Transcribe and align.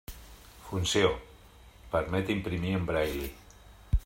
Funció: 0.69 1.11
permet 1.93 2.35
imprimir 2.39 2.77
en 2.79 2.91
braille. 2.93 3.33